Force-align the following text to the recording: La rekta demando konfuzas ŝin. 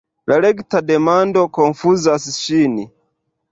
La 0.29 0.37
rekta 0.45 0.81
demando 0.91 1.45
konfuzas 1.59 2.27
ŝin. 2.41 2.77